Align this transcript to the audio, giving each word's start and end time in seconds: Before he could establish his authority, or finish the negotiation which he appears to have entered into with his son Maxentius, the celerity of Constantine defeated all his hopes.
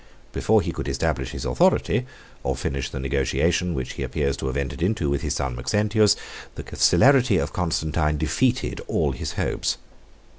Before 0.33 0.63
he 0.63 0.71
could 0.71 0.87
establish 0.87 1.29
his 1.29 1.45
authority, 1.45 2.07
or 2.41 2.55
finish 2.55 2.89
the 2.89 2.99
negotiation 2.99 3.75
which 3.75 3.93
he 3.93 4.01
appears 4.01 4.35
to 4.37 4.47
have 4.47 4.57
entered 4.57 4.81
into 4.81 5.11
with 5.11 5.21
his 5.21 5.35
son 5.35 5.55
Maxentius, 5.55 6.15
the 6.55 6.63
celerity 6.75 7.37
of 7.37 7.53
Constantine 7.53 8.17
defeated 8.17 8.81
all 8.87 9.11
his 9.11 9.33
hopes. 9.33 9.77